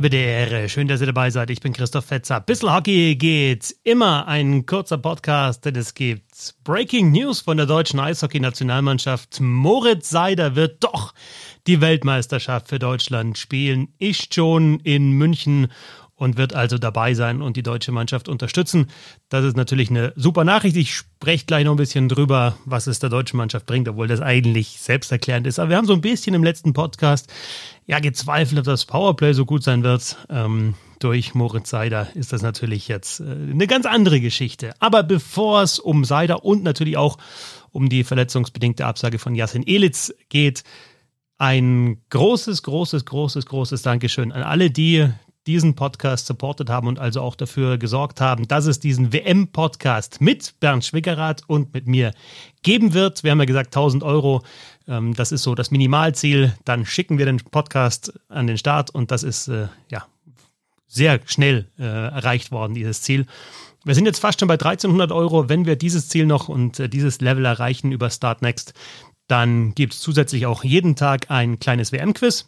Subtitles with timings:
[0.00, 0.68] Belvedere.
[0.68, 1.50] Schön, dass ihr dabei seid.
[1.50, 2.40] Ich bin Christoph Fetzer.
[2.40, 7.98] Bissl Hockey geht immer ein kurzer Podcast, denn es gibt Breaking News von der deutschen
[7.98, 9.40] Eishockey-Nationalmannschaft.
[9.40, 11.14] Moritz Seider wird doch
[11.66, 13.88] die Weltmeisterschaft für Deutschland spielen.
[13.98, 15.66] Ist schon in München
[16.18, 18.88] und wird also dabei sein und die deutsche Mannschaft unterstützen.
[19.28, 20.76] Das ist natürlich eine super Nachricht.
[20.76, 24.20] Ich spreche gleich noch ein bisschen drüber, was es der deutschen Mannschaft bringt, obwohl das
[24.20, 25.60] eigentlich selbsterklärend ist.
[25.60, 27.32] Aber wir haben so ein bisschen im letzten Podcast
[27.86, 30.16] ja gezweifelt, ob das Powerplay so gut sein wird.
[30.28, 34.72] Ähm, durch Moritz Seider ist das natürlich jetzt äh, eine ganz andere Geschichte.
[34.80, 37.18] Aber bevor es um Seider und natürlich auch
[37.70, 40.64] um die verletzungsbedingte Absage von Jasin Elitz geht,
[41.36, 45.08] ein großes, großes, großes, großes Dankeschön an alle die,
[45.48, 50.54] diesen Podcast supportet haben und also auch dafür gesorgt haben, dass es diesen WM-Podcast mit
[50.60, 52.12] Bernd Schwickerath und mit mir
[52.62, 53.24] geben wird.
[53.24, 54.42] Wir haben ja gesagt 1000 Euro,
[54.86, 56.54] ähm, das ist so das Minimalziel.
[56.66, 60.06] Dann schicken wir den Podcast an den Start und das ist äh, ja
[60.86, 63.24] sehr schnell äh, erreicht worden, dieses Ziel.
[63.84, 65.48] Wir sind jetzt fast schon bei 1300 Euro.
[65.48, 68.74] Wenn wir dieses Ziel noch und äh, dieses Level erreichen über Start Next,
[69.28, 72.46] dann gibt es zusätzlich auch jeden Tag ein kleines WM-Quiz.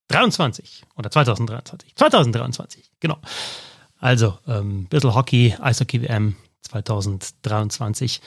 [0.09, 1.97] 23 oder 2023.
[1.97, 3.19] 2023, genau.
[3.99, 8.21] Also, ähm, bisschen Hockey, Eishockey-WM 2023.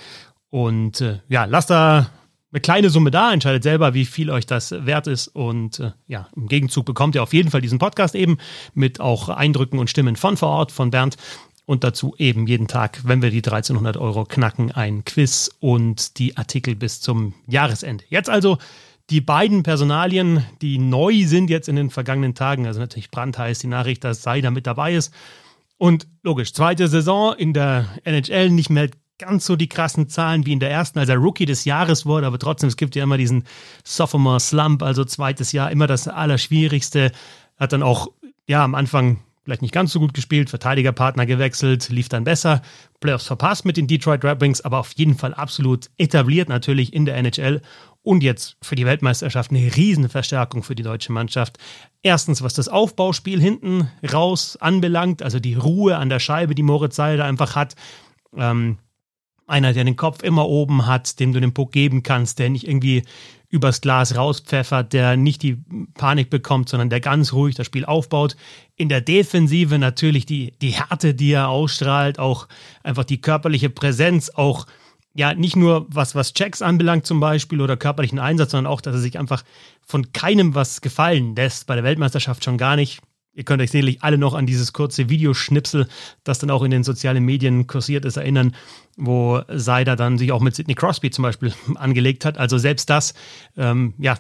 [0.50, 2.10] Und äh, ja, lasst da
[2.52, 5.28] eine kleine Summe da, entscheidet selber, wie viel euch das wert ist.
[5.28, 8.38] Und äh, ja, im Gegenzug bekommt ihr auf jeden Fall diesen Podcast eben
[8.74, 11.18] mit auch Eindrücken und Stimmen von vor Ort, von Bernd.
[11.66, 16.36] Und dazu eben jeden Tag, wenn wir die 1300 Euro knacken, ein Quiz und die
[16.36, 18.04] Artikel bis zum Jahresende.
[18.10, 18.58] Jetzt also
[19.10, 23.68] die beiden Personalien, die neu sind jetzt in den vergangenen Tagen, also natürlich brandheiß die
[23.68, 25.14] Nachricht, dass Seider mit dabei ist.
[25.78, 30.54] Und logisch, zweite Saison in der NHL nicht mehr ganz so die krassen Zahlen wie
[30.54, 33.18] in der ersten, als er Rookie des Jahres wurde, aber trotzdem, es gibt ja immer
[33.18, 33.46] diesen
[33.84, 37.12] Sophomore Slump, also zweites Jahr, immer das Allerschwierigste.
[37.58, 38.10] Hat dann auch,
[38.48, 42.62] ja, am Anfang vielleicht nicht ganz so gut gespielt, Verteidigerpartner gewechselt, lief dann besser,
[43.00, 47.06] Playoffs verpasst mit den Detroit Red Wings, aber auf jeden Fall absolut etabliert natürlich in
[47.06, 47.60] der NHL
[48.04, 51.58] und jetzt für die Weltmeisterschaft eine Riesenverstärkung für die deutsche Mannschaft.
[52.04, 56.96] Erstens, was das Aufbauspiel hinten raus anbelangt, also die Ruhe an der Scheibe, die Moritz
[56.96, 57.76] Seider einfach hat.
[58.38, 58.78] Ähm,
[59.48, 62.68] einer, der den Kopf immer oben hat, dem du den Puck geben kannst, der nicht
[62.68, 63.02] irgendwie
[63.50, 65.58] übers Glas rauspfeffert, der nicht die
[65.96, 68.36] Panik bekommt, sondern der ganz ruhig das Spiel aufbaut.
[68.76, 72.48] In der Defensive natürlich die, die Härte, die er ausstrahlt, auch
[72.84, 74.68] einfach die körperliche Präsenz, auch
[75.16, 78.96] ja, nicht nur was, was Checks anbelangt zum Beispiel oder körperlichen Einsatz, sondern auch, dass
[78.96, 79.44] er sich einfach
[79.82, 83.02] von keinem was gefallen lässt, bei der Weltmeisterschaft schon gar nicht.
[83.40, 85.88] Ihr könnt euch sicherlich alle noch an dieses kurze Videoschnipsel,
[86.26, 88.54] das dann auch in den sozialen Medien kursiert ist, erinnern,
[88.98, 92.38] wo Seider dann sich auch mit Sidney Crosby zum Beispiel angelegt hat.
[92.38, 93.14] Also selbst das,
[93.56, 94.18] ähm, ja,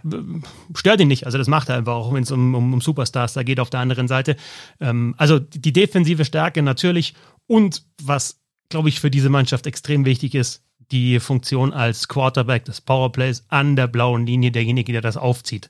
[0.73, 1.25] stört ihn nicht.
[1.25, 3.69] Also das macht er einfach auch, wenn es um, um, um, Superstars da geht auf
[3.69, 4.37] der anderen Seite.
[4.79, 7.13] Ähm, also die defensive Stärke natürlich
[7.45, 12.79] und was, glaube ich, für diese Mannschaft extrem wichtig ist, die Funktion als Quarterback des
[12.79, 15.69] Powerplays an der blauen Linie, derjenige, der das aufzieht.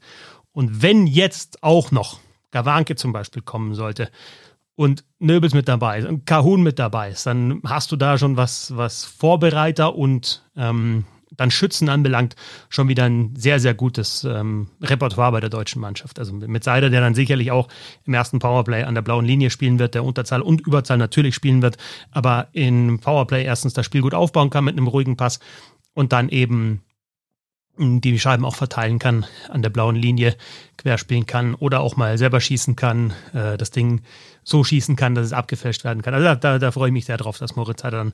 [0.51, 2.19] Und wenn jetzt auch noch
[2.51, 4.09] Gawanke zum Beispiel kommen sollte
[4.75, 8.37] und Nöbels mit dabei ist und Kahun mit dabei ist, dann hast du da schon
[8.37, 12.35] was, was Vorbereiter und ähm, dann Schützen anbelangt,
[12.69, 16.17] schon wieder ein sehr, sehr gutes ähm, Repertoire bei der deutschen Mannschaft.
[16.17, 17.67] Also mit Seider, der dann sicherlich auch
[18.05, 21.61] im ersten Powerplay an der blauen Linie spielen wird, der Unterzahl und Überzahl natürlich spielen
[21.61, 21.77] wird,
[22.11, 25.39] aber in Powerplay erstens das Spiel gut aufbauen kann mit einem ruhigen Pass
[25.93, 26.81] und dann eben
[27.79, 30.35] die Scheiben auch verteilen kann, an der blauen Linie
[30.77, 34.01] querspielen kann oder auch mal selber schießen kann, äh, das Ding
[34.43, 36.13] so schießen kann, dass es abgefälscht werden kann.
[36.13, 38.13] Also da, da, da freue ich mich sehr drauf, dass Moritz dann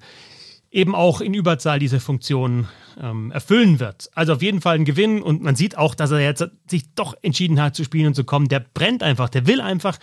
[0.75, 2.67] eben auch in Überzahl diese Funktion
[3.01, 4.09] ähm, erfüllen wird.
[4.13, 7.15] Also auf jeden Fall ein Gewinn und man sieht auch, dass er jetzt sich doch
[7.21, 8.49] entschieden hat zu spielen und zu kommen.
[8.49, 9.97] Der brennt einfach, der will einfach,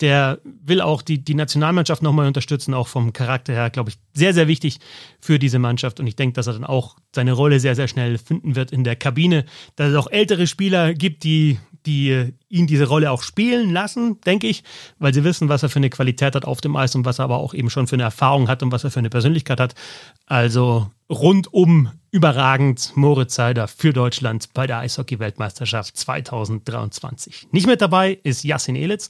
[0.00, 4.34] der will auch die, die Nationalmannschaft nochmal unterstützen, auch vom Charakter her, glaube ich, sehr,
[4.34, 4.80] sehr wichtig
[5.20, 8.18] für diese Mannschaft und ich denke, dass er dann auch seine Rolle sehr, sehr schnell
[8.18, 9.44] finden wird in der Kabine,
[9.76, 14.46] dass es auch ältere Spieler gibt, die die ihn diese Rolle auch spielen lassen, denke
[14.46, 14.64] ich,
[14.98, 17.24] weil sie wissen, was er für eine Qualität hat auf dem Eis und was er
[17.24, 19.74] aber auch eben schon für eine Erfahrung hat und was er für eine Persönlichkeit hat.
[20.26, 27.48] Also rundum überragend Moritz Seider für Deutschland bei der Eishockey-Weltmeisterschaft 2023.
[27.52, 29.08] Nicht mit dabei ist Yassin Elitz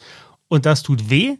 [0.48, 1.36] und das tut weh,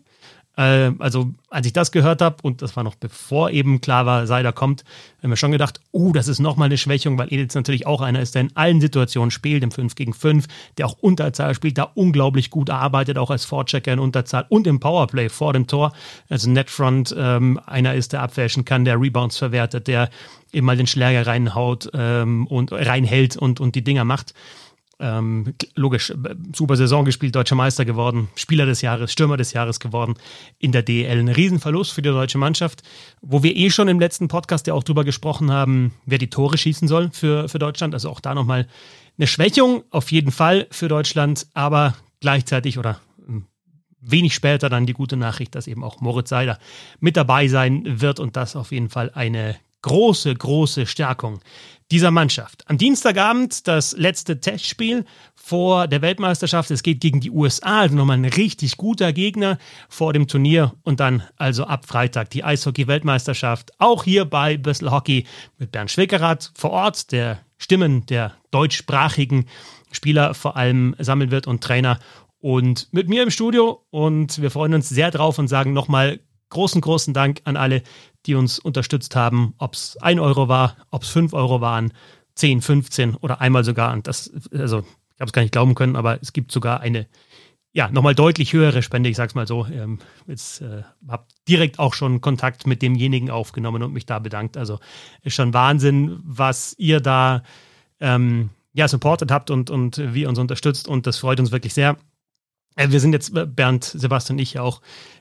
[0.56, 4.26] Äh, also als ich das gehört habe, und das war noch bevor eben klar war,
[4.26, 4.84] Seider kommt,
[5.22, 8.20] haben wir schon gedacht, oh, das ist nochmal eine Schwächung, weil Edels natürlich auch einer
[8.20, 10.46] ist, der in allen Situationen spielt, im 5 gegen 5,
[10.78, 14.80] der auch Unterzahl spielt, da unglaublich gut arbeitet, auch als Vorchecker in Unterzahl und im
[14.80, 15.92] Powerplay vor dem Tor.
[16.28, 20.10] Also Netfront ähm, einer ist, der abwäschen kann, der Rebounds verwertet, der
[20.52, 24.34] eben mal den Schläger reinhaut ähm, und reinhält und, und die Dinger macht.
[24.98, 26.10] Ähm, logisch,
[26.54, 30.14] super Saison gespielt, deutscher Meister geworden, Spieler des Jahres, Stürmer des Jahres geworden
[30.58, 31.18] in der DL.
[31.18, 32.82] Ein Riesenverlust für die deutsche Mannschaft,
[33.20, 36.56] wo wir eh schon im letzten Podcast ja auch drüber gesprochen haben, wer die Tore
[36.56, 37.92] schießen soll für, für Deutschland.
[37.92, 38.68] Also auch da nochmal
[39.18, 43.44] eine Schwächung auf jeden Fall für Deutschland, aber gleichzeitig oder hm,
[44.00, 46.58] wenig später dann die gute Nachricht, dass eben auch Moritz Seider
[47.00, 51.40] mit dabei sein wird und das auf jeden Fall eine große, große Stärkung
[51.90, 52.64] dieser Mannschaft.
[52.66, 55.04] Am Dienstagabend das letzte Testspiel
[55.34, 56.70] vor der Weltmeisterschaft.
[56.70, 60.74] Es geht gegen die USA, also nochmal ein richtig guter Gegner vor dem Turnier.
[60.82, 63.72] Und dann also ab Freitag die Eishockey-Weltmeisterschaft.
[63.78, 65.26] Auch hier bei Bristol Hockey
[65.58, 69.46] mit Bernd Schwickerath vor Ort, der Stimmen der deutschsprachigen
[69.92, 72.00] Spieler vor allem sammeln wird und Trainer.
[72.38, 73.84] Und mit mir im Studio.
[73.90, 77.82] Und wir freuen uns sehr drauf und sagen nochmal großen, großen Dank an alle,
[78.26, 81.92] die uns unterstützt haben, ob es 1 Euro war, ob es 5 Euro waren,
[82.34, 83.92] 10, 15 oder einmal sogar.
[83.92, 87.06] Und das, also ich habe es gar nicht glauben können, aber es gibt sogar eine,
[87.72, 89.66] ja, nochmal deutlich höhere Spende, ich sag's mal so.
[89.66, 94.56] Ähm, jetzt äh, habe direkt auch schon Kontakt mit demjenigen aufgenommen und mich da bedankt.
[94.56, 94.78] Also
[95.22, 97.42] ist schon Wahnsinn, was ihr da
[98.00, 100.88] ähm, ja, supportet habt und, und wie ihr uns unterstützt.
[100.88, 101.96] Und das freut uns wirklich sehr.
[102.76, 104.80] Äh, wir sind jetzt, äh, Bernd, Sebastian und ich, auch.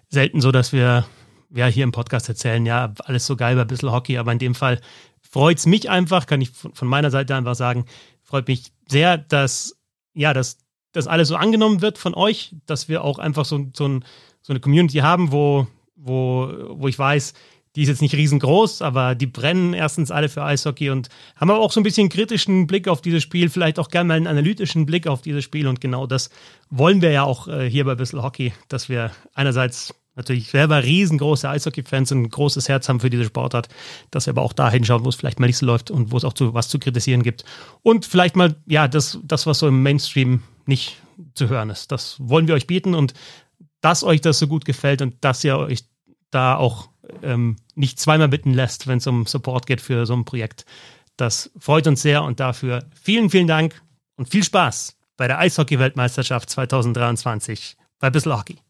[0.10, 1.06] Selten so, dass wir
[1.50, 4.54] ja, hier im Podcast erzählen, ja, alles so geil bei Bissl Hockey, aber in dem
[4.54, 4.80] Fall
[5.22, 7.86] freut es mich einfach, kann ich von meiner Seite einfach sagen,
[8.22, 9.76] freut mich sehr, dass,
[10.14, 10.60] ja, dass
[10.92, 14.06] das alles so angenommen wird von euch, dass wir auch einfach so, so, ein,
[14.42, 17.34] so eine Community haben, wo, wo, wo ich weiß,
[17.76, 21.60] die ist jetzt nicht riesengroß, aber die brennen erstens alle für Eishockey und haben aber
[21.60, 24.86] auch so ein bisschen kritischen Blick auf dieses Spiel, vielleicht auch gerne mal einen analytischen
[24.86, 26.30] Blick auf dieses Spiel und genau das
[26.70, 31.50] wollen wir ja auch äh, hier bei Bissl Hockey, dass wir einerseits natürlich selber riesengroße
[31.50, 33.68] Eishockey-Fans und ein großes Herz haben für diese Sportart,
[34.12, 36.18] dass wir aber auch da hinschauen, wo es vielleicht mal nicht so läuft und wo
[36.18, 37.44] es auch zu, was zu kritisieren gibt.
[37.82, 41.02] Und vielleicht mal, ja, das, das, was so im Mainstream nicht
[41.34, 41.92] zu hören ist.
[41.92, 43.14] Das wollen wir euch bieten und
[43.82, 45.84] dass euch das so gut gefällt und dass ihr euch
[46.32, 46.90] da auch
[47.22, 50.66] ähm, nicht zweimal bitten lässt, wenn es um Support geht für so ein Projekt.
[51.18, 53.82] Das freut uns sehr und dafür vielen, vielen Dank
[54.18, 58.65] und viel Spaß bei der Eishockey-Weltmeisterschaft 2023 bei Bissl Hockey.